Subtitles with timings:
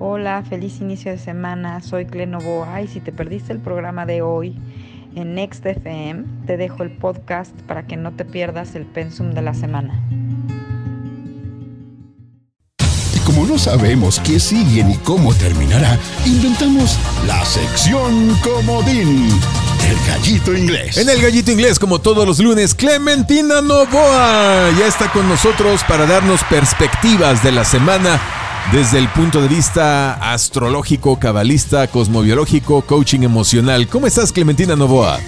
[0.00, 1.80] Hola, feliz inicio de semana.
[1.80, 4.56] Soy Clenovoa y si te perdiste el programa de hoy
[5.16, 9.42] en Next FM, te dejo el podcast para que no te pierdas el pensum de
[9.42, 10.00] la semana.
[13.12, 16.96] Y como no sabemos qué sigue ni cómo terminará, inventamos
[17.26, 19.28] la sección Comodín.
[19.84, 20.96] El gallito inglés.
[20.96, 26.06] En el gallito inglés, como todos los lunes, Clementina Novoa ya está con nosotros para
[26.06, 28.37] darnos perspectivas de la semana
[28.72, 33.88] desde el punto de vista astrológico, cabalista, cosmobiológico, coaching emocional.
[33.88, 35.18] ¿Cómo estás, Clementina Novoa?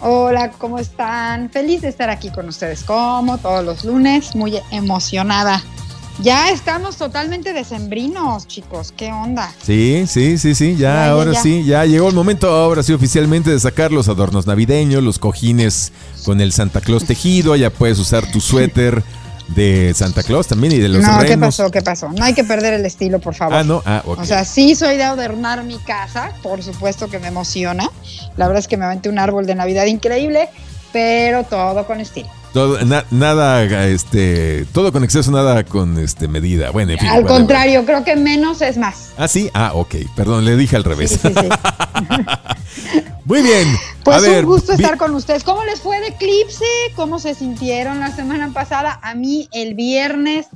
[0.00, 1.48] Hola, ¿cómo están?
[1.48, 5.62] Feliz de estar aquí con ustedes como todos los lunes, muy emocionada.
[6.20, 8.92] Ya estamos totalmente decembrinos, chicos.
[8.96, 9.50] ¿Qué onda?
[9.62, 10.76] Sí, sí, sí, sí.
[10.76, 11.42] Ya, Ya, ya, ahora ya.
[11.42, 15.92] sí, ya llegó el momento, ahora sí, oficialmente de sacar los adornos navideños, los cojines
[16.24, 17.56] con el Santa Claus tejido.
[17.56, 19.02] Ya puedes usar tu suéter
[19.48, 21.56] de Santa Claus también y de los no, ¿qué renos.
[21.56, 21.70] pasó?
[21.70, 22.08] ¿Qué pasó?
[22.08, 23.54] No hay que perder el estilo, por favor.
[23.54, 24.18] Ah, no, ah, ok.
[24.20, 27.88] O sea, sí soy de adornar mi casa, por supuesto que me emociona.
[28.36, 30.48] La verdad es que me aventé un árbol de Navidad increíble,
[30.92, 32.28] pero todo con estilo.
[32.54, 36.70] Todo- na- nada, este, todo con exceso, nada con este medida.
[36.70, 37.08] Bueno, en fin.
[37.08, 39.10] Al contrario, creo que menos es más.
[39.18, 39.96] Ah, sí, ah, ok.
[40.14, 41.18] Perdón, le dije al revés.
[41.20, 41.48] Sí, sí, sí.
[43.24, 43.66] Muy bien.
[44.04, 45.42] Pues A ver, un gusto estar con ustedes.
[45.44, 46.64] ¿Cómo les fue de Eclipse?
[46.94, 49.00] ¿Cómo se sintieron la semana pasada?
[49.02, 50.46] A mí el viernes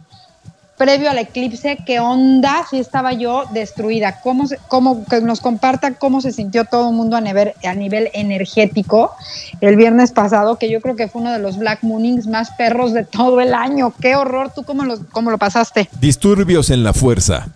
[0.79, 2.65] previo al eclipse, ¿qué onda?
[2.71, 4.21] Si estaba yo destruida.
[4.23, 7.75] ¿Cómo, se- cómo que nos compartan cómo se sintió todo el mundo a nivel, a
[7.75, 9.13] nivel energético
[9.61, 12.93] el viernes pasado, que yo creo que fue uno de los Black Moonings más perros
[12.93, 13.93] de todo el año.
[14.01, 14.53] ¡Qué horror!
[14.55, 15.91] ¿Tú cómo lo, cómo lo pasaste?
[16.01, 17.49] Disturbios en la fuerza.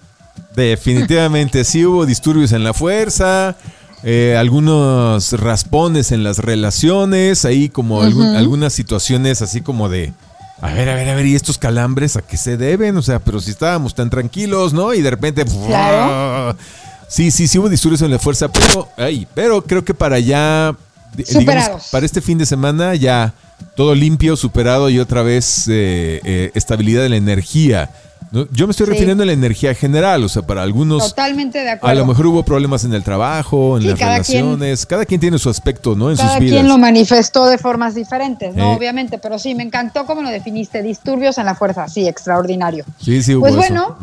[0.56, 3.56] Definitivamente sí hubo disturbios en la fuerza.
[4.04, 10.12] eh, algunos raspones en las relaciones, ahí como algún- algunas situaciones así como de,
[10.62, 12.96] a ver, a ver, a ver, ¿y estos calambres a qué se deben?
[12.96, 14.94] O sea, pero si estábamos tan tranquilos, ¿no?
[14.94, 15.44] Y de repente...
[15.44, 16.56] Claro.
[17.08, 20.74] Sí, sí, sí hubo disturbios en la fuerza, pero, ay, pero creo que para ya,
[21.14, 21.88] di- digamos, Superados.
[21.90, 23.34] para este fin de semana ya
[23.76, 27.90] todo limpio, superado y otra vez eh, eh, estabilidad de la energía.
[28.32, 28.46] ¿No?
[28.50, 28.92] Yo me estoy Sí.
[28.92, 32.00] refiriendo a la energía general, o sea, para algunos Totalmente de a acuerdo.
[32.00, 35.20] lo mejor hubo problemas en el trabajo, en Sí, las cada quien- relaciones, cada quien
[35.20, 36.10] tiene su aspecto, ¿no?
[36.10, 36.56] En Cada sus vidas.
[36.56, 38.72] quien lo manifestó de formas diferentes, ¿no?
[38.72, 38.76] Eh.
[38.76, 42.84] Obviamente, pero sí, me encantó cómo lo definiste, disturbios en la fuerza, sí, extraordinario.
[43.00, 43.60] Sí, sí hubo Pues eso.
[43.60, 43.96] bueno.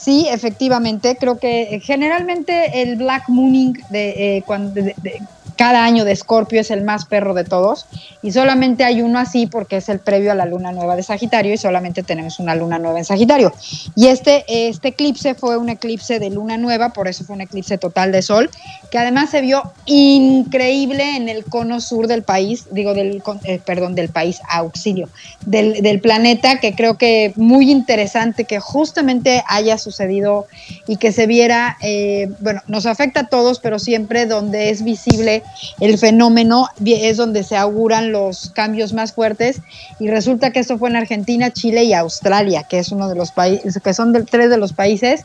[0.00, 5.20] Sí, efectivamente, creo que eh, generalmente el Black Mooning de, eh, cuando, de- de-
[5.58, 7.86] cada año de Escorpio es el más perro de todos
[8.22, 11.52] y solamente hay uno así porque es el previo a la luna nueva de Sagitario
[11.52, 13.52] y solamente tenemos una luna nueva en Sagitario.
[13.96, 17.76] Y este, este eclipse fue un eclipse de luna nueva, por eso fue un eclipse
[17.76, 18.50] total de sol,
[18.92, 23.96] que además se vio increíble en el cono sur del país, digo, del, eh, perdón,
[23.96, 25.08] del país, auxilio,
[25.44, 30.46] del, del planeta, que creo que muy interesante que justamente haya sucedido
[30.86, 35.42] y que se viera, eh, bueno, nos afecta a todos, pero siempre donde es visible
[35.80, 39.60] el fenómeno es donde se auguran los cambios más fuertes
[39.98, 43.32] y resulta que esto fue en Argentina, Chile y Australia, que es uno de los
[43.32, 45.24] países, que son de, tres de los países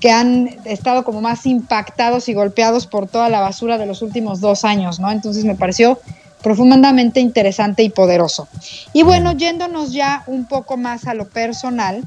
[0.00, 4.40] que han estado como más impactados y golpeados por toda la basura de los últimos
[4.40, 5.10] dos años, ¿no?
[5.10, 5.98] Entonces me pareció
[6.42, 8.48] profundamente interesante y poderoso.
[8.92, 12.04] Y bueno, yéndonos ya un poco más a lo personal,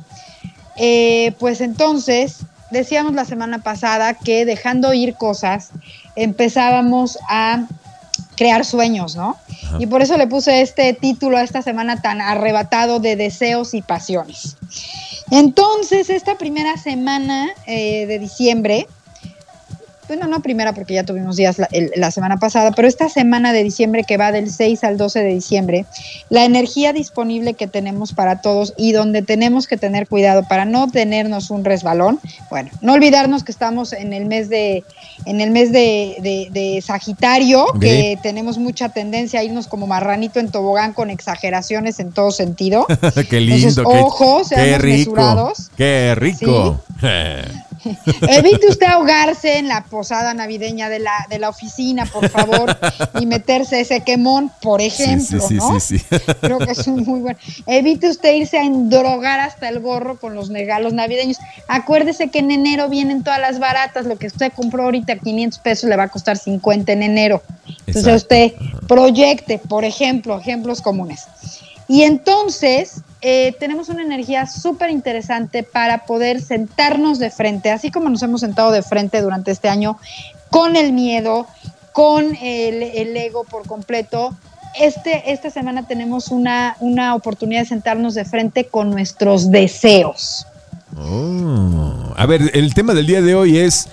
[0.75, 2.41] eh, pues entonces
[2.72, 5.69] decíamos la semana pasada que dejando ir cosas
[6.16, 7.66] empezábamos a
[8.35, 9.35] crear sueños, ¿no?
[9.66, 9.78] Ajá.
[9.79, 13.81] Y por eso le puse este título a esta semana tan arrebatado de deseos y
[13.81, 14.57] pasiones.
[15.31, 18.88] Entonces, esta primera semana eh, de diciembre,
[20.07, 23.53] bueno, no primera porque ya tuvimos días la, el- la semana pasada, pero esta semana
[23.53, 25.85] de diciembre que va del 6 al 12 de diciembre,
[26.29, 30.88] la energía disponible que tenemos para todos y donde tenemos que tener cuidado para no
[30.90, 32.19] tenernos un resbalón,
[32.50, 34.84] bueno, no olvidarnos que estamos en el mes de,
[35.25, 40.39] en el mes de, de- de Sagitario, que tenemos mucha tendencia a irnos como marranito
[40.39, 42.85] en tobogán con exageraciones en todo sentido.
[43.29, 45.69] qué lindo, Entonces, qué, ojo, qué seamos rico, mesurados.
[45.78, 46.81] qué rico.
[48.22, 52.78] Evite usted ahogarse en la posada navideña de la, de la oficina, por favor,
[53.19, 55.80] y meterse ese quemón, por ejemplo, sí, sí, ¿no?
[55.80, 56.06] sí, sí.
[56.42, 57.39] Creo que es un muy bueno.
[57.66, 61.38] Evite usted irse a endrogar hasta el gorro con los regalos navideños.
[61.68, 64.06] Acuérdese que en enero vienen todas las baratas.
[64.06, 67.44] Lo que usted compró ahorita 500 pesos le va a costar 50 en enero.
[67.86, 68.16] Entonces Exacto.
[68.16, 68.54] usted
[68.88, 71.28] proyecte, por ejemplo, ejemplos comunes.
[71.88, 78.10] Y entonces eh, tenemos una energía súper interesante para poder sentarnos de frente, así como
[78.10, 79.98] nos hemos sentado de frente durante este año,
[80.50, 81.48] con el miedo,
[81.94, 84.36] con el, ego por completo.
[84.80, 90.46] Este, esta semana tenemos una, una oportunidad de sentarnos de frente con nuestros deseos.
[90.96, 93.88] Oh, A ver, el tema del día de hoy es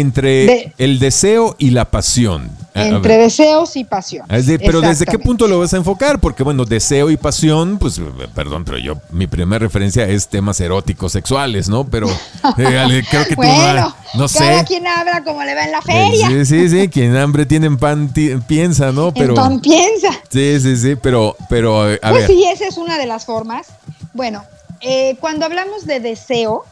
[0.00, 2.50] entre el deseo y la pasión.
[2.74, 4.26] Entre deseos y pasión.
[4.58, 6.18] pero ¿desde qué punto lo vas a enfocar?
[6.18, 8.00] Porque bueno, deseo y pasión, pues
[8.34, 11.84] perdón, pero yo, mi primera referencia es temas eróticos sexuales, ¿no?
[11.84, 12.08] Pero
[12.58, 14.40] eh, creo que bueno, tú no, sé.
[14.40, 16.28] Cada quien habla como le va en la feria.
[16.28, 18.12] Sí, sí, sí, quien hambre tiene en pan
[18.48, 19.14] piensa, ¿no?
[19.14, 20.10] Pero, en pan piensa.
[20.28, 23.68] Sí, sí, sí, pero, pero a pues sí, esa es una de las formas.
[24.12, 24.42] Bueno,
[24.80, 26.64] eh, cuando hablamos de deseo,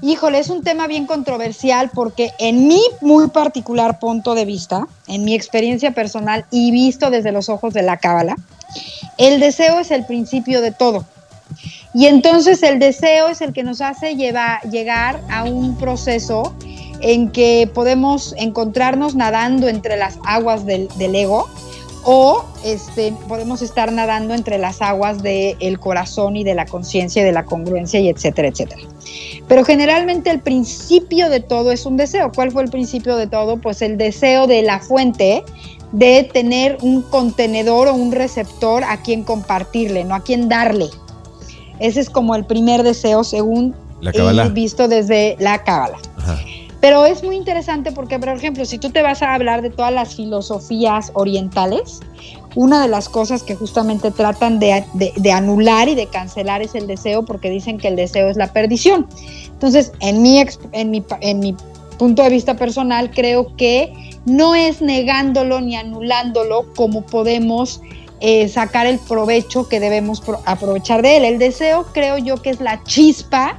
[0.00, 5.24] Híjole, es un tema bien controversial porque en mi muy particular punto de vista, en
[5.24, 8.36] mi experiencia personal y visto desde los ojos de la cábala,
[9.16, 11.04] el deseo es el principio de todo.
[11.94, 16.54] Y entonces el deseo es el que nos hace llegar a un proceso
[17.00, 21.48] en que podemos encontrarnos nadando entre las aguas del, del ego
[22.10, 27.24] o este, podemos estar nadando entre las aguas del corazón y de la conciencia y
[27.26, 28.80] de la congruencia y etcétera, etcétera.
[29.46, 32.32] Pero generalmente el principio de todo es un deseo.
[32.34, 33.58] ¿Cuál fue el principio de todo?
[33.58, 35.44] Pues el deseo de la fuente
[35.92, 40.86] de tener un contenedor o un receptor a quien compartirle, no a quien darle.
[41.78, 45.98] Ese es como el primer deseo según he visto desde la cábala.
[46.80, 49.92] Pero es muy interesante porque, por ejemplo, si tú te vas a hablar de todas
[49.92, 52.00] las filosofías orientales,
[52.54, 54.84] una de las cosas que justamente tratan de,
[55.32, 59.06] anular y de cancelar es el deseo porque dicen que el deseo es la perdición.
[59.46, 61.56] Entonces, en mi, en mi, en mi
[61.98, 63.92] punto de vista personal, creo que
[64.24, 67.80] no es negándolo ni anulándolo como podemos
[68.20, 71.24] eh, sacar el provecho que debemos aprovechar de él.
[71.24, 73.58] El deseo creo yo que es la chispa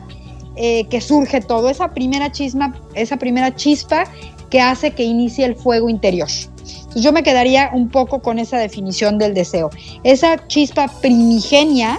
[0.62, 4.04] eh, que surge todo, esa primera chisma, esa primera chispa
[4.50, 6.28] que hace que inicie el fuego interior.
[6.28, 9.70] Entonces yo me quedaría un poco con esa definición del deseo.
[10.04, 11.98] Esa chispa primigenia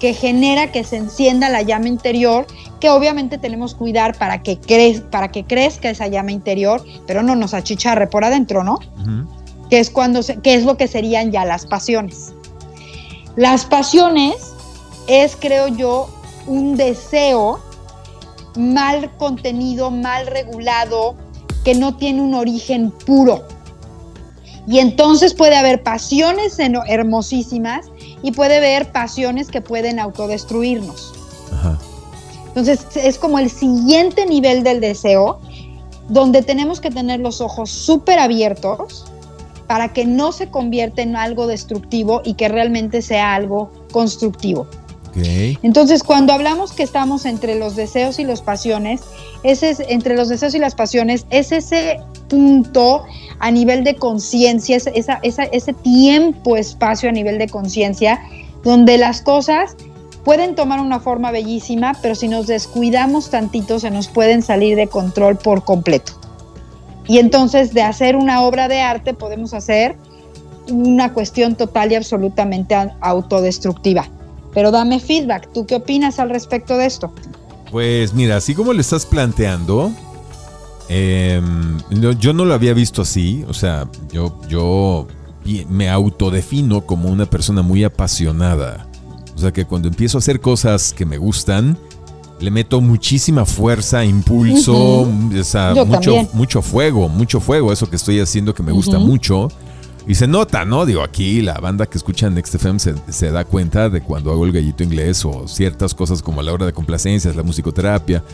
[0.00, 2.46] que genera que se encienda la llama interior,
[2.80, 4.58] que obviamente tenemos que cuidar para que,
[5.10, 8.78] para que crezca esa llama interior, pero no nos achicharre por adentro, ¿no?
[9.68, 12.32] Que es cuando que es lo que serían ya las pasiones.
[13.36, 14.54] Las pasiones
[15.08, 16.08] es, creo yo,
[16.46, 17.67] un deseo
[18.58, 21.14] mal contenido, mal regulado,
[21.64, 23.44] que no tiene un origen puro.
[24.66, 27.86] Y entonces puede haber pasiones hermosísimas
[28.22, 31.14] y puede haber pasiones que pueden autodestruirnos.
[32.48, 35.40] Entonces es como el siguiente nivel del deseo,
[36.08, 39.06] donde tenemos que tener los ojos súper abiertos
[39.66, 44.66] para que no se convierta en algo destructivo y que realmente sea algo constructivo.
[45.62, 49.02] Entonces, cuando hablamos que estamos entre los deseos y las pasiones,
[49.42, 53.04] ese es, entre los deseos y las pasiones, es ese punto
[53.38, 58.20] a nivel de conciencia, ese tiempo, espacio a nivel de conciencia,
[58.64, 59.76] donde las cosas
[60.24, 64.88] pueden tomar una forma bellísima, pero si nos descuidamos tantito, se nos pueden salir de
[64.88, 66.12] control por completo.
[67.06, 69.96] Y entonces, de hacer una obra de arte, podemos hacer
[70.68, 74.06] una cuestión total y absolutamente autodestructiva.
[74.58, 77.12] Pero dame feedback, ¿tú qué opinas al respecto de esto?
[77.70, 79.92] Pues mira, así como lo estás planteando,
[80.88, 81.78] em,
[82.18, 85.06] yo no lo había visto así, o sea, yo, yo
[85.68, 88.88] me autodefino como una persona muy apasionada.
[89.36, 91.78] O sea que cuando empiezo a hacer cosas que me gustan,
[92.40, 95.06] le meto muchísima fuerza, impulso,
[95.86, 99.50] mucho, mucho fuego, mucho fuego, eso que estoy haciendo que me gusta mucho.
[100.08, 100.86] Y se nota, ¿no?
[100.86, 104.52] Digo, aquí la banda que escucha NextFM se, se da cuenta de cuando hago el
[104.52, 108.24] gallito inglés o ciertas cosas como la hora de complacencias, la musicoterapia,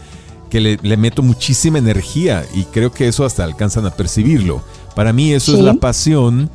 [0.51, 4.63] que le, meto muchísima energía y creo que eso hasta alcanzan a percibirlo.
[4.95, 6.49] Para mí eso es la pasión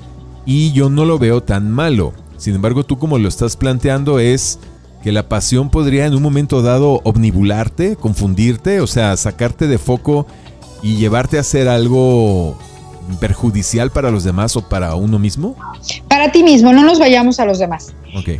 [0.46, 2.14] y yo no lo veo tan malo.
[2.38, 4.58] Sin embargo, tú como lo estás planteando es
[5.04, 10.26] que la pasión podría en un momento dado omnibularte, confundirte, o sea, sacarte de foco
[10.82, 12.58] y llevarte a hacer algo
[13.18, 15.56] perjudicial para los demás o para uno mismo?
[16.08, 17.94] Para ti mismo, no nos vayamos a los demás.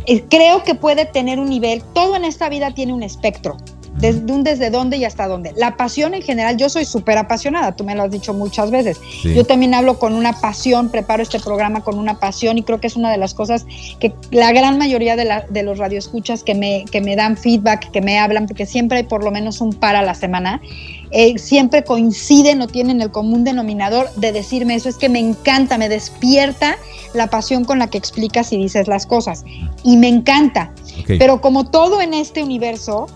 [0.06, 3.56] Eh, creo que puede tener un nivel, todo en esta vida tiene un espectro.
[3.98, 5.52] Desde un desde dónde y hasta dónde.
[5.56, 8.98] La pasión en general, yo soy súper apasionada, tú me lo has dicho muchas veces.
[9.22, 12.86] Yo también hablo con una pasión, preparo este programa con una pasión y creo que
[12.86, 13.66] es una de las cosas
[13.98, 17.90] que la gran mayoría de, la, de los radioescuchas que me, que me dan feedback,
[17.90, 20.62] que me hablan, porque siempre hay por lo menos un par a la semana,
[21.10, 25.76] eh, siempre coinciden o tienen el común denominador de decirme eso, es que me encanta,
[25.76, 26.76] me despierta
[27.14, 29.44] la pasión con la que explicas y dices las cosas.
[29.82, 30.72] Y me encanta.
[31.06, 33.08] Pero como todo en este universo,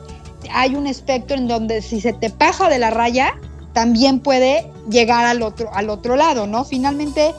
[0.52, 3.34] hay un espectro en donde si se te pasa de la raya,
[3.72, 6.64] también puede llegar al otro, al otro lado, ¿no?
[6.64, 7.34] Finalmente,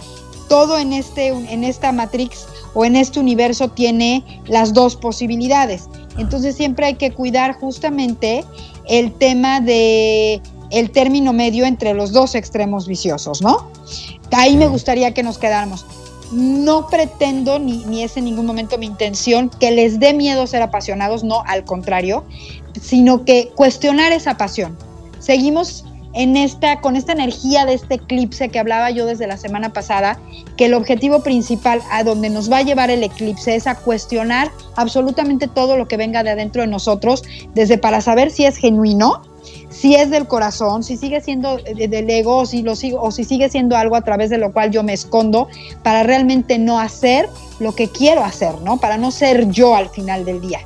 [0.48, 5.90] todo en, este, en esta Matrix o en este universo tiene las dos posibilidades.
[6.18, 8.46] Entonces siempre hay que cuidar justamente
[8.88, 13.70] el tema de el término medio entre los dos extremos viciosos, ¿no?
[14.32, 15.86] Ahí me gustaría que nos quedáramos.
[16.32, 20.64] No pretendo, ni, ni es en ningún momento mi intención, que les dé miedo ser
[20.64, 22.26] apasionados, no, al contrario,
[22.82, 24.78] sino que cuestionar esa pasión.
[25.20, 29.74] Seguimos en esta, con esta energía de este eclipse que hablaba yo desde la semana
[29.74, 30.18] pasada,
[30.56, 34.50] que el objetivo principal a donde nos va a llevar el eclipse es a cuestionar
[34.78, 39.24] absolutamente todo lo que venga de adentro de nosotros, desde para saber si es genuino,
[39.70, 43.50] si es del corazón, si sigue siendo del ego o si, lo o si sigue
[43.50, 45.50] siendo algo a través de lo cual yo me escondo
[45.84, 47.28] para realmente no hacer
[47.60, 48.78] lo que quiero hacer, ¿no?
[48.78, 50.60] Para no ser yo al final del día,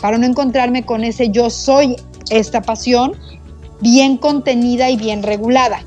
[0.00, 1.96] para no encontrarme con ese yo soy
[2.30, 3.12] esta pasión
[3.80, 5.84] bien contenida y bien regulada.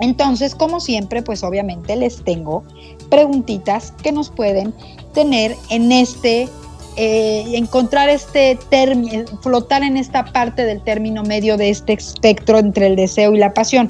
[0.00, 2.64] Entonces, como siempre, pues obviamente les tengo
[3.10, 4.72] preguntitas que nos pueden
[5.12, 6.48] tener en este,
[6.96, 12.86] eh, encontrar este término, flotar en esta parte del término medio de este espectro entre
[12.86, 13.88] el deseo y la pasión.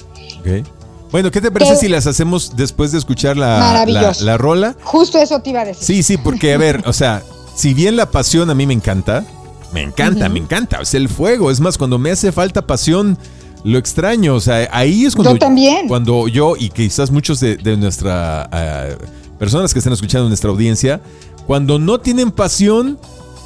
[1.10, 4.76] Bueno, ¿qué te parece si las hacemos después de escuchar la, la, rola?
[4.82, 5.84] Justo eso te iba a decir.
[5.84, 7.22] Sí, sí, porque a ver, o sea,
[7.54, 9.24] si bien la pasión a mí me encanta,
[9.72, 10.80] me encanta, me encanta.
[10.80, 11.50] Es el fuego.
[11.50, 13.18] Es más, cuando me hace falta pasión,
[13.64, 14.34] lo extraño.
[14.34, 15.32] O sea, ahí es cuando.
[15.34, 15.88] Yo también.
[15.88, 18.48] Cuando yo, y quizás muchos de, de nuestra.
[18.52, 18.96] Eh,
[19.38, 21.00] personas que están escuchando en nuestra audiencia,
[21.46, 22.98] cuando no tienen pasión,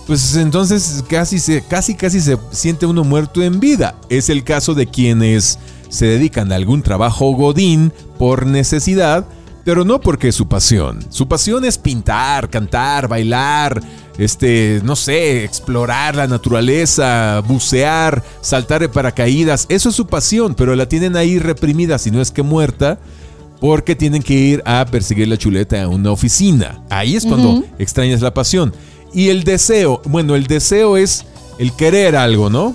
[0.07, 3.95] pues entonces casi, se, casi, casi se siente uno muerto en vida.
[4.09, 9.27] Es el caso de quienes se dedican a algún trabajo godín por necesidad
[9.65, 11.01] pero no porque es su pasión.
[11.11, 13.81] Su pasión es pintar, cantar, bailar,
[14.19, 19.67] este, no sé, explorar la naturaleza, bucear, saltar de paracaídas.
[19.69, 22.99] Eso es su pasión, pero la tienen ahí reprimida, si no es que muerta,
[23.61, 26.83] porque tienen que ir a perseguir la chuleta a una oficina.
[26.91, 28.73] Ahí es cuando extrañas la pasión.
[29.15, 31.27] Y el deseo, bueno, el deseo es
[31.59, 32.75] el querer algo, ¿no?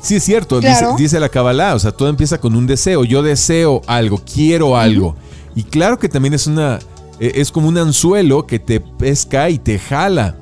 [0.00, 0.60] Sí, es cierto,
[0.96, 3.04] dice, la Kabbalah, o sea, todo empieza con un deseo.
[3.04, 5.16] Yo deseo algo, quiero algo.
[5.54, 6.78] Y claro que también es una.
[7.20, 10.36] E, es como un anzuelo que te pesca y te jala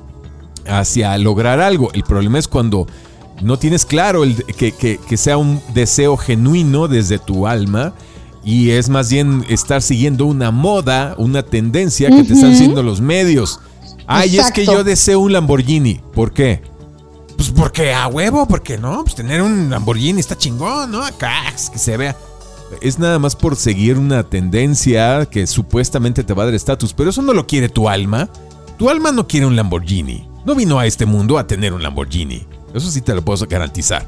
[0.67, 1.91] hacia lograr algo.
[1.93, 2.87] El problema es cuando
[3.41, 7.93] no tienes claro el, que, que, sea un deseo genuino desde tu alma
[8.43, 13.01] y es más bien estar siguiendo una moda, una tendencia que te están haciendo los
[13.01, 13.59] medios.
[14.07, 16.01] Ay, es que yo deseo un Lamborghini.
[16.13, 16.61] ¿Por qué?
[17.35, 21.03] Pues porque a huevo, porque no, pues tener un Lamborghini está chingón, ¿no?
[21.03, 21.31] Acá,
[21.71, 22.15] que se vea
[22.81, 27.09] es nada más por seguir una tendencia que supuestamente te va a dar estatus, pero
[27.09, 28.29] eso no lo quiere tu alma.
[28.77, 30.27] Tu alma no quiere un Lamborghini.
[30.45, 32.45] No vino a este mundo a tener un Lamborghini.
[32.73, 34.07] Eso sí te lo puedo garantizar.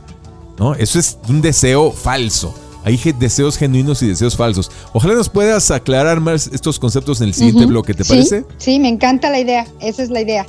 [0.57, 0.75] ¿no?
[0.75, 2.55] Eso es un deseo falso.
[2.85, 4.69] Hay deseos genuinos y deseos falsos.
[4.91, 8.45] Ojalá nos puedas aclarar más estos conceptos en el siguiente bloque, ¿te parece?
[8.57, 9.65] Sí, me encanta la idea.
[9.79, 10.45] Esa es la idea.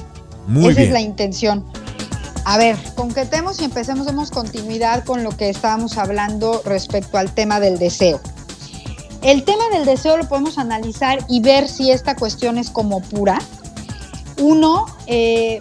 [0.48, 1.64] Muy Esa es la intención.
[2.44, 7.58] A ver, concretemos y empecemos, demos continuidad con lo que estábamos hablando respecto al tema
[7.58, 8.20] del deseo.
[9.22, 13.40] El tema del deseo lo podemos analizar y ver si esta cuestión es como pura.
[14.38, 15.58] Uno, eh,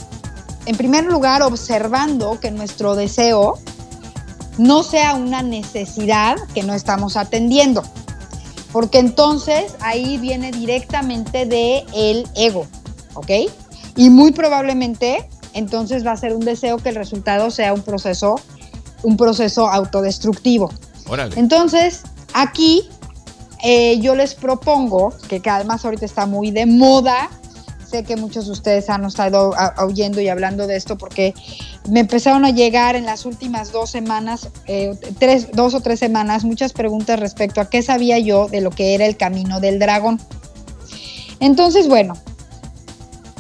[0.66, 3.58] en primer lugar, observando que nuestro deseo
[4.58, 7.84] no sea una necesidad que no estamos atendiendo,
[8.74, 12.68] porque entonces ahí viene directamente de el ego,
[13.14, 13.32] ¿ok?
[13.96, 18.36] Y muy probablemente entonces va a ser un deseo que el resultado sea un proceso,
[19.04, 20.72] un proceso autodestructivo.
[21.36, 22.02] Entonces,
[22.34, 22.90] aquí
[23.64, 27.30] eh, yo les propongo, que además ahorita está muy de moda,
[27.94, 31.36] sé que muchos de ustedes han estado oyendo y hablando de esto porque
[31.88, 36.44] me empezaron a llegar en las últimas dos semanas, eh, tres, dos o tres semanas,
[36.44, 40.20] muchas preguntas respecto a qué sabía yo de lo que era el camino del dragón.
[41.40, 42.16] Entonces, bueno,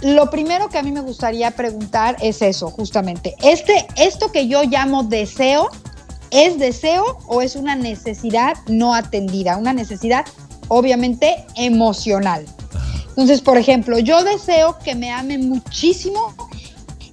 [0.03, 3.35] lo primero que a mí me gustaría preguntar es eso, justamente.
[3.41, 5.69] Este, esto que yo llamo deseo,
[6.29, 9.57] ¿es deseo o es una necesidad no atendida?
[9.57, 10.25] Una necesidad
[10.67, 12.45] obviamente emocional.
[13.09, 16.33] Entonces, por ejemplo, yo deseo que me ame muchísimo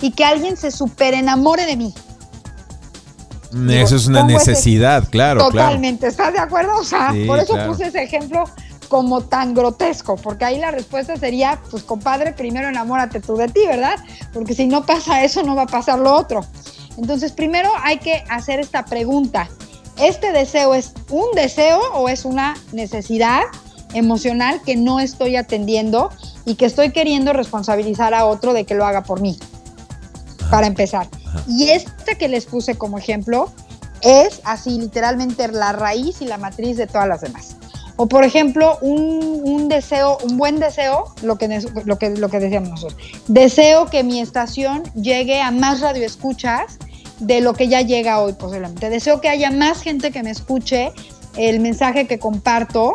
[0.01, 1.95] y que alguien se super enamore de mí.
[3.71, 5.49] Eso es una necesidad, claro.
[5.49, 6.77] Totalmente, ¿estás de acuerdo?
[6.79, 8.45] O sea, por eso puse ese ejemplo
[8.91, 13.61] como tan grotesco, porque ahí la respuesta sería, pues compadre, primero enamórate tú de ti,
[13.65, 13.95] ¿verdad?
[14.35, 16.45] Porque si no pasa eso, no va a pasar lo otro.
[16.99, 19.49] Entonces, primero hay que hacer esta pregunta.
[19.97, 23.43] ¿Este deseo es un deseo o es una necesidad
[23.95, 26.11] emocional que no estoy atendiendo
[26.45, 29.39] y que estoy queriendo responsabilizar a otro de que lo haga por mí?
[30.51, 31.07] Para empezar.
[31.47, 33.53] Y esta que les puse como ejemplo
[34.01, 37.60] es así literalmente la raíz y la matriz de todas las demás.
[38.02, 42.71] O por ejemplo, un, deseo, un buen deseo, lo que, lo, que, lo que decíamos
[42.71, 46.78] nosotros, deseo que mi estación llegue a más radioescuchas
[47.19, 48.88] de lo que ya llega hoy posiblemente.
[48.88, 50.92] Deseo que haya más gente que me escuche
[51.37, 52.95] el mensaje que comparto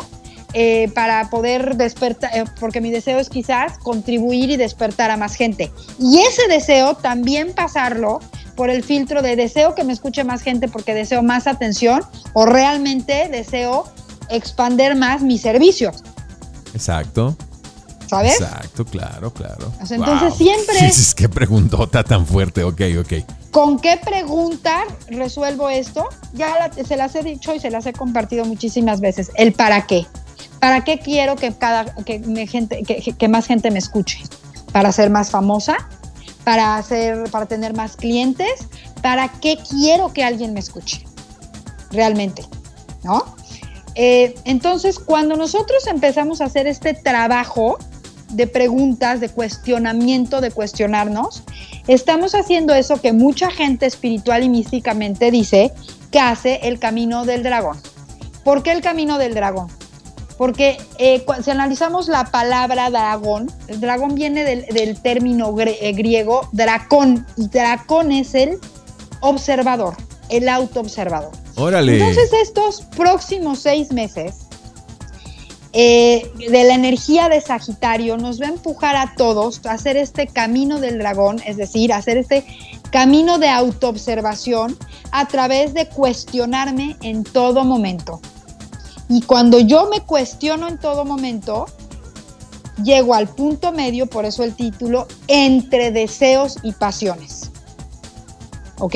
[0.54, 5.36] eh, para poder despertar, eh, porque mi deseo es quizás contribuir y despertar a más
[5.36, 5.70] gente.
[6.00, 8.18] Y ese deseo también pasarlo
[8.56, 12.00] por el filtro de deseo que me escuche más gente porque deseo más atención
[12.32, 13.84] o realmente deseo
[14.30, 15.92] expander más mi servicio.
[16.74, 17.36] Exacto.
[18.06, 18.40] ¿Sabes?
[18.40, 19.72] Exacto, claro, claro.
[19.90, 20.78] entonces siempre...
[20.86, 23.12] Es que preguntota tan fuerte, ok, ok.
[23.50, 26.08] ¿Con qué pregunta resuelvo esto?
[26.34, 29.30] Ya se las he dicho y se las he compartido muchísimas veces.
[29.34, 30.06] El para qué.
[30.60, 34.22] ¿Para qué quiero que, cada, que, gente, que, más gente me escuche?
[34.72, 35.76] ¿Para ser más famosa?
[36.44, 38.68] ¿Para, hacer, ¿Para tener más clientes?
[39.02, 41.04] ¿Para qué quiero que alguien me escuche?
[41.90, 42.44] Realmente,
[43.02, 43.36] ¿no?
[43.96, 47.78] Eh, entonces, cuando nosotros empezamos a hacer este trabajo
[48.28, 51.42] de preguntas, de cuestionamiento, de cuestionarnos,
[51.88, 55.72] estamos haciendo eso que mucha gente espiritual y místicamente dice
[56.10, 57.78] que hace el camino del dragón.
[58.44, 59.68] ¿Por qué el camino del dragón?
[60.36, 67.26] Porque eh, si analizamos la palabra dragón, el dragón viene del, término eh, griego dracón,
[67.38, 68.58] y dracón es el
[69.20, 69.96] observador,
[70.28, 71.45] el autoobservador.
[71.56, 71.94] Órale.
[71.94, 74.46] Entonces estos próximos seis meses
[75.78, 80.26] eh, de la energía de Sagitario nos va a empujar a todos a hacer este
[80.26, 82.46] camino del dragón, es decir, a hacer este
[82.90, 84.78] camino de autoobservación
[85.12, 88.20] a través de cuestionarme en todo momento.
[89.08, 91.66] Y cuando yo me cuestiono en todo momento,
[92.82, 97.50] llego al punto medio, por eso el título, entre deseos y pasiones.
[98.78, 98.94] ¿Ok?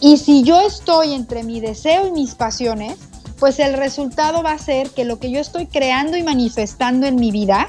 [0.00, 2.96] Y si yo estoy entre mi deseo y mis pasiones,
[3.38, 7.16] pues el resultado va a ser que lo que yo estoy creando y manifestando en
[7.16, 7.68] mi vida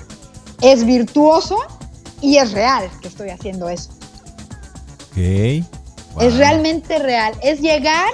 [0.62, 1.58] es virtuoso
[2.22, 3.92] y es real que estoy haciendo eso.
[5.12, 5.66] Ok.
[6.20, 7.34] Es realmente real.
[7.42, 8.12] Es llegar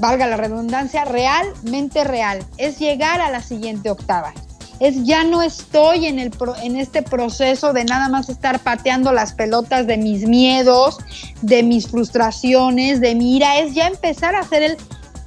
[0.00, 2.44] valga la redundancia, realmente real.
[2.56, 4.32] Es llegar a la siguiente octava.
[4.80, 9.34] Es ya no estoy en, el en este proceso de nada más estar pateando las
[9.34, 10.96] pelotas de mis miedos,
[11.42, 13.58] de mis frustraciones, de mi ira.
[13.58, 14.76] Es ya empezar a ser el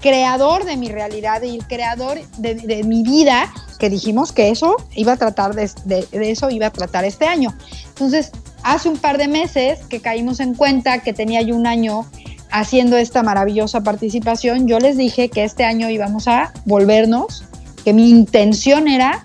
[0.02, 5.13] creador de mi realidad y el creador de, mi vida, que dijimos que eso iba
[5.13, 7.56] a tratar de, de eso iba a tratar este año.
[7.89, 8.32] Entonces,
[8.63, 12.06] hace un par de meses que caímos en cuenta que tenía yo un año
[12.52, 17.44] haciendo esta maravillosa participación, yo les dije que este año íbamos a volvernos,
[17.84, 19.24] que mi intención era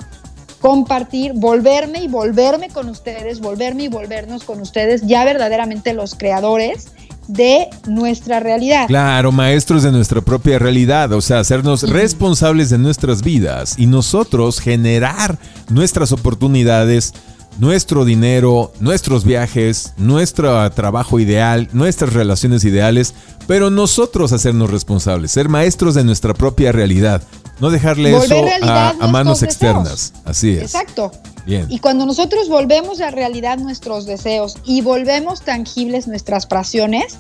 [0.61, 6.89] compartir, volverme y volverme con ustedes, volverme y volvernos con ustedes, ya verdaderamente los creadores
[7.29, 8.87] de nuestra realidad.
[8.87, 14.61] Claro, maestros de nuestra propia realidad, o sea, hacernos responsables de nuestras vidas y nosotros
[14.61, 17.13] generar nuestras oportunidades
[17.59, 23.15] nuestro dinero, nuestros viajes, nuestro trabajo ideal, nuestras relaciones ideales,
[23.47, 27.23] pero nosotros hacernos responsables, ser maestros de nuestra propia realidad,
[27.61, 30.13] no dejarle eso a, manos externas.
[30.25, 30.63] Así es.
[30.63, 31.11] Exacto.
[31.45, 31.67] Bien.
[31.69, 37.19] Y cuando nosotros volvemos a realidad nuestros deseos y volvemos tangibles nuestras pasiones,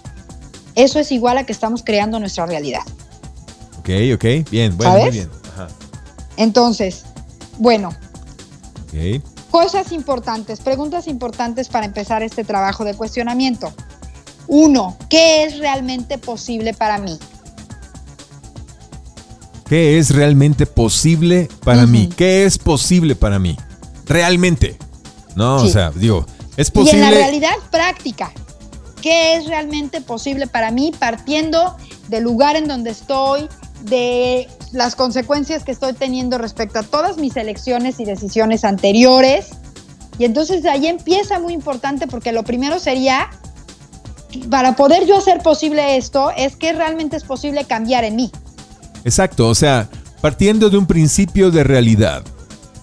[0.74, 2.83] eso es igual a que estamos creando nuestra realidad.
[3.79, 5.31] Ok, ok, bien, bueno, muy bien.
[6.37, 7.05] Entonces,
[7.59, 7.88] bueno.
[8.85, 9.22] Ok.
[9.51, 13.72] Cosas importantes, preguntas importantes para empezar este trabajo de cuestionamiento.
[14.46, 17.18] Uno, ¿qué es realmente posible para mí?
[19.68, 22.09] ¿Qué es realmente posible para mí?
[22.16, 23.57] ¿Qué es posible para mí?
[24.07, 24.76] Realmente.
[25.37, 26.26] No, o sea, digo,
[26.57, 27.00] es posible.
[27.00, 28.33] Y en la realidad práctica,
[29.02, 31.76] ¿qué es realmente posible para mí partiendo
[32.09, 33.48] del lugar en donde estoy,
[33.83, 39.50] de las consecuencias que estoy teniendo respecto a todas mis elecciones y decisiones anteriores.
[40.18, 43.31] Y entonces ahí empieza muy importante porque lo primero sería,
[44.50, 48.33] para poder yo hacer posible esto, es que realmente es posible cambiar en mí.
[49.05, 49.89] Exacto, o sea,
[50.21, 52.23] partiendo de un principio de realidad.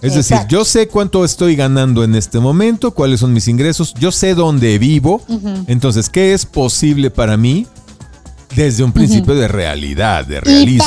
[0.02, 4.12] Es decir, yo sé cuánto estoy ganando en este momento, cuáles son mis ingresos, yo
[4.12, 5.22] sé dónde vivo,
[5.68, 7.66] entonces, ¿qué es posible para mí?
[8.56, 10.86] desde un principio de realidad, de realismo.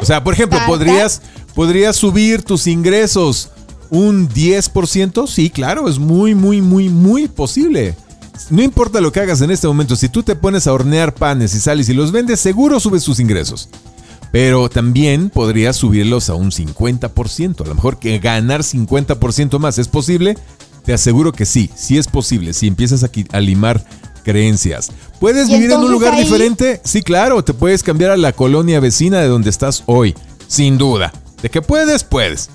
[0.00, 1.20] o sea, por ejemplo, ¿podrías,
[1.54, 3.50] ¿podrías subir tus ingresos
[3.90, 5.26] un 10%?
[5.26, 7.94] Sí, claro, es muy, muy, muy, muy posible.
[8.50, 11.54] No importa lo que hagas en este momento, si tú te pones a hornear panes
[11.54, 13.68] y sales y los vendes, seguro subes tus ingresos.
[14.32, 17.64] Pero también podrías subirlos a un 50%.
[17.64, 20.36] A lo mejor que ganar 50% más es posible.
[20.84, 22.54] Te aseguro que sí, sí es posible.
[22.54, 23.84] Si empiezas a, a limar
[24.24, 24.90] creencias.
[25.20, 26.80] ¿Puedes vivir en un lugar diferente?
[26.84, 30.14] Sí, claro, te puedes cambiar a la colonia vecina de donde estás hoy,
[30.48, 31.12] sin duda.
[31.42, 32.50] De que puedes, puedes.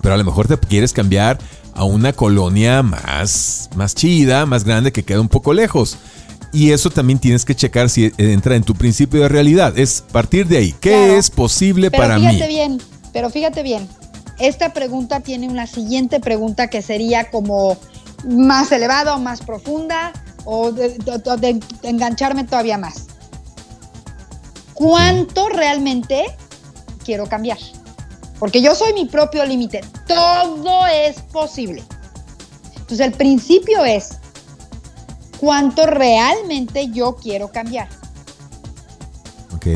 [0.00, 1.38] Pero a lo mejor te quieres cambiar
[1.74, 5.96] a una colonia más, más chida, más grande, que queda un poco lejos.
[6.52, 9.78] Y eso también tienes que checar si entra en tu principio de realidad.
[9.78, 10.72] Es partir de ahí.
[10.80, 11.16] ¿Qué Claro.
[11.16, 12.26] es posible Pero para mí?
[12.28, 12.80] fíjate bien,
[13.12, 13.88] pero fíjate bien.
[14.38, 17.76] Esta pregunta tiene una siguiente pregunta que sería como
[18.28, 20.12] más elevada o más profunda
[20.44, 23.06] o de, de- de- de engancharme todavía más.
[24.74, 26.24] ¿Cuánto realmente
[27.04, 27.58] quiero cambiar?
[28.38, 29.82] Porque yo soy mi propio límite.
[30.08, 31.82] Todo es posible.
[32.74, 34.18] Entonces el principio es
[35.42, 37.88] cuánto realmente yo quiero cambiar.
[39.56, 39.66] Ok.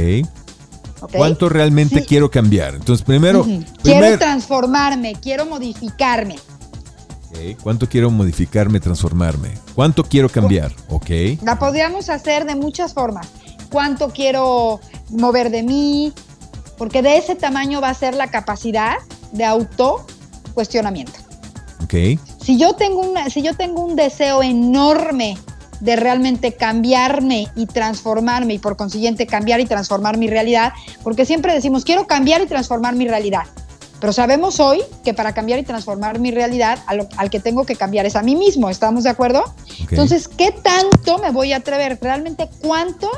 [1.03, 1.13] ¿ok?
[1.17, 2.07] ¿Cuánto realmente Sí.
[2.07, 2.77] quiero cambiar?
[2.77, 3.43] Entonces, primero.
[3.43, 6.37] Quiero primer- transformarme, quiero modificarme.
[7.63, 9.51] ¿Cuánto quiero modificarme, transformarme?
[9.75, 10.73] ¿Cuánto quiero cambiar?
[10.89, 11.11] Ok.
[11.43, 13.27] La podríamos hacer de muchas formas.
[13.71, 16.13] ¿Cuánto quiero mover de mí?
[16.79, 18.95] Porque de ese tamaño va a ser la capacidad
[19.33, 20.07] de auto
[20.55, 21.13] cuestionamiento.
[21.85, 22.19] Ok.
[22.43, 25.37] Si yo tengo una, si yo tengo un deseo enorme
[25.81, 31.53] de realmente cambiarme y transformarme y por consiguiente cambiar y transformar mi realidad, porque siempre
[31.53, 33.45] decimos quiero cambiar y transformar mi realidad.
[34.01, 38.05] Pero sabemos hoy que para cambiar y transformar mi realidad, al que tengo que cambiar
[38.07, 39.43] es a mí mismo, ¿estamos de acuerdo?
[39.91, 41.99] Entonces, ¿qué tanto me voy a atrever?
[42.01, 43.11] ¿Realmente cuánto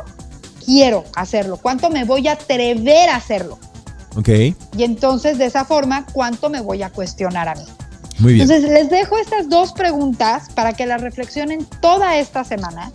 [0.65, 1.57] quiero hacerlo?
[1.57, 3.59] ¿Cuánto me voy a atrever a hacerlo?
[4.17, 4.29] ok.
[4.77, 7.65] Y entonces, de esa forma, ¿cuánto me voy a cuestionar a mí?
[8.19, 8.51] Muy bien.
[8.51, 12.91] Entonces, les dejo estas dos preguntas para que las reflexionen toda esta semana,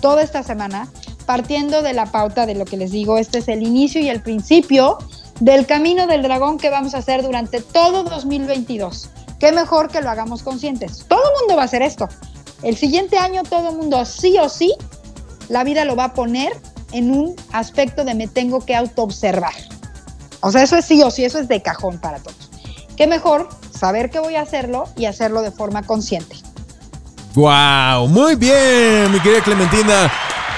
[0.00, 0.88] toda esta semana,
[1.26, 4.22] partiendo de la pauta de lo que les digo, este es el inicio y el
[4.22, 4.98] principio
[5.40, 9.10] del camino del dragón que vamos a hacer durante todo 2022.
[9.38, 11.04] Qué mejor que lo hagamos conscientes.
[11.08, 12.08] Todo el mundo va a hacer esto.
[12.62, 14.72] El siguiente año todo el mundo sí o sí,
[15.48, 16.52] la vida lo va a poner
[16.92, 19.54] en un aspecto de me tengo que autoobservar.
[20.40, 22.50] O sea, eso es sí o sí, eso es de cajón para todos.
[22.96, 23.48] Qué mejor
[23.82, 26.36] saber que voy a hacerlo y hacerlo de forma consciente.
[27.34, 28.06] ¡Wow!
[28.06, 30.08] Muy bien, mi querida Clementina.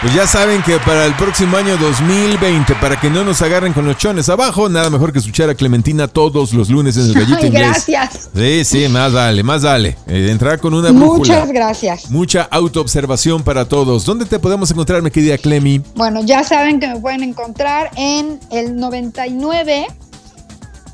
[0.02, 3.86] Pues ya saben que para el próximo año 2020, para que no nos agarren con
[3.86, 7.38] los chones abajo, nada mejor que escuchar a Clementina todos los lunes en el gallito
[7.40, 7.62] Ay, inglés.
[7.86, 8.28] gracias.
[8.36, 9.96] Sí, sí, más vale, más vale.
[10.06, 11.16] Eh, entrar con una brújula.
[11.16, 12.10] Muchas gracias.
[12.10, 14.04] Mucha autoobservación para todos.
[14.04, 15.80] ¿Dónde te podemos encontrar, mi querida Clemi?
[15.94, 19.86] Bueno, ya saben que me pueden encontrar en el 99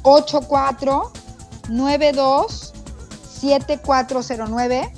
[0.03, 1.13] 84
[1.71, 2.73] 92
[3.41, 4.93] 7409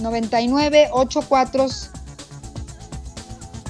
[0.00, 1.66] 99 84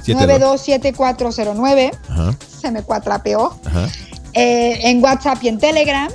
[0.03, 3.89] Siete, 927409 Ajá, se me cuatrapeó ajá.
[4.35, 6.11] eh, en WhatsApp y en Telegram.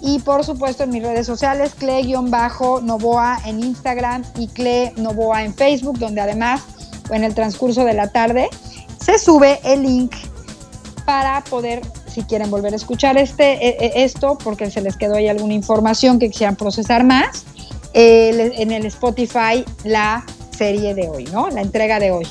[0.00, 5.98] Y por supuesto en mis redes sociales, Cle-Novoa en Instagram y Cle Novoa en Facebook,
[5.98, 6.60] donde además
[7.10, 8.50] en el transcurso de la tarde
[9.02, 10.14] se sube el link
[11.06, 11.80] para poder,
[12.14, 15.54] si quieren volver a escuchar este, eh, eh, esto, porque se les quedó ahí alguna
[15.54, 17.44] información que quisieran procesar más,
[17.96, 21.48] en el Spotify la serie de hoy, ¿no?
[21.48, 22.26] La entrega de hoy.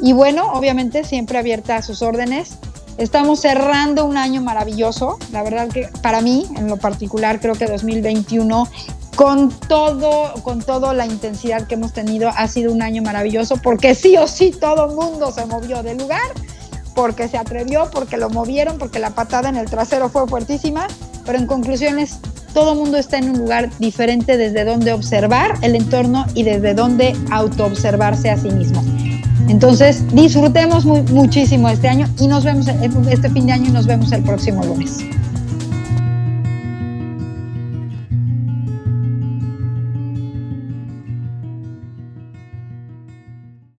[0.00, 2.58] Y bueno, obviamente siempre abierta a sus órdenes.
[2.98, 5.18] Estamos cerrando un año maravilloso.
[5.32, 8.68] La verdad que para mí, en lo particular, creo que 2021,
[9.16, 13.94] con todo, con toda la intensidad que hemos tenido, ha sido un año maravilloso porque
[13.94, 16.32] sí o sí todo el mundo se movió del lugar,
[16.94, 20.86] porque se atrevió, porque lo movieron, porque la patada en el trasero fue fuertísima.
[21.24, 22.18] Pero en conclusiones,
[22.52, 27.16] todo mundo está en un lugar diferente desde donde observar el entorno y desde donde
[27.30, 28.82] autoobservarse a sí mismo.
[29.48, 33.86] Entonces, disfrutemos muchísimo este año y nos vemos el- este fin de año y nos
[33.86, 34.98] vemos el próximo lunes.